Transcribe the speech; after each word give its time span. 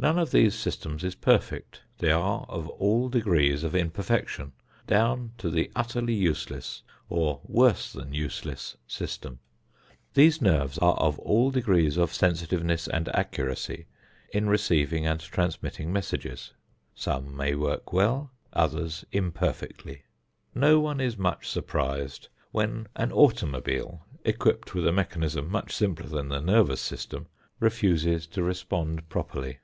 None 0.00 0.16
of 0.16 0.30
these 0.30 0.54
systems 0.54 1.02
is 1.02 1.16
perfect. 1.16 1.82
They 1.98 2.12
are 2.12 2.46
of 2.48 2.68
all 2.68 3.08
degrees 3.08 3.64
of 3.64 3.74
imperfection 3.74 4.52
down 4.86 5.32
to 5.38 5.50
the 5.50 5.72
utterly 5.74 6.14
useless 6.14 6.84
or 7.08 7.40
worse 7.42 7.92
than 7.92 8.14
useless 8.14 8.76
system. 8.86 9.40
These 10.14 10.40
nerves 10.40 10.78
are 10.78 10.94
of 10.98 11.18
all 11.18 11.50
degrees 11.50 11.96
of 11.96 12.14
sensitiveness 12.14 12.86
and 12.86 13.08
accuracy 13.08 13.86
in 14.32 14.48
receiving 14.48 15.04
and 15.04 15.18
transmitting 15.18 15.92
messages. 15.92 16.52
Some 16.94 17.36
may 17.36 17.56
work 17.56 17.92
well, 17.92 18.30
others 18.52 19.04
imperfectly. 19.10 20.04
No 20.54 20.78
one 20.78 21.00
is 21.00 21.18
much 21.18 21.48
surprised 21.48 22.28
when 22.52 22.86
an 22.94 23.10
automobile, 23.10 24.06
equipped 24.24 24.74
with 24.74 24.86
a 24.86 24.92
mechanism 24.92 25.50
much 25.50 25.74
simpler 25.74 26.08
than 26.08 26.28
the 26.28 26.40
nervous 26.40 26.80
system, 26.80 27.26
refuses 27.58 28.28
to 28.28 28.44
respond 28.44 29.08
properly. 29.08 29.58